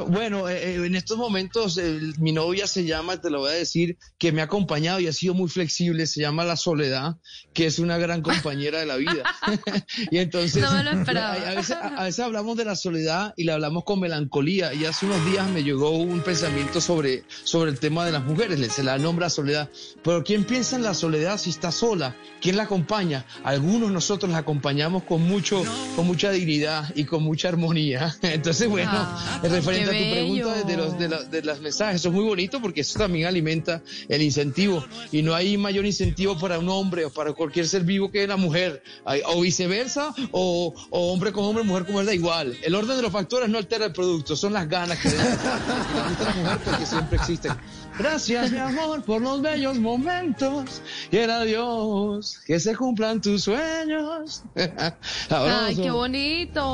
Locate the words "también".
32.98-33.26